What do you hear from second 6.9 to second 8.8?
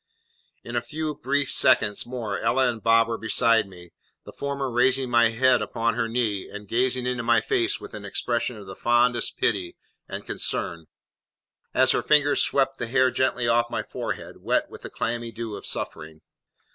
into my face with an expression of the